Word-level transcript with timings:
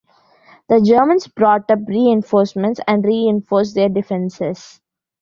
The 0.67 0.81
Germans 0.81 1.27
brought 1.27 1.69
up 1.69 1.81
reinforcements 1.87 2.79
and 2.87 3.05
reinforced 3.05 3.75
their 3.75 3.87
defences. 3.87 4.81